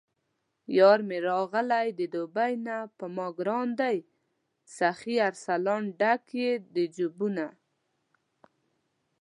[0.77, 3.97] یارمې راغلی د دوبۍ نه په ماګران دی
[4.77, 7.45] سخي ارسلان، ډک یې د جېبونه